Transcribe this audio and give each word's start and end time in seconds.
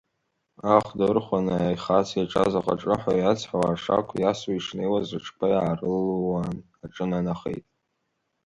Ахәда 0.75 1.05
ырхәаны, 1.11 1.53
аихац 1.61 2.07
иаҿаз 2.13 2.53
аҟаҿыҳәа 2.59 3.13
иацҳауа, 3.17 3.67
ашақә 3.73 4.13
иасуа 4.17 4.53
ишнеиуаз, 4.55 5.09
аҽқәа 5.17 5.47
иаарылууаан 5.49 6.55
аҿынанахеит. 6.83 7.65